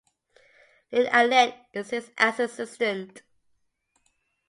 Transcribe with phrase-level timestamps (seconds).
[0.91, 3.21] Lynn Allen is his assistant.